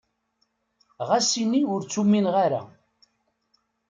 Ɣas 1.07 1.29
ini 1.41 1.61
ur 1.73 1.81
t-umineɣ 1.83 2.35
ara. 2.45 2.61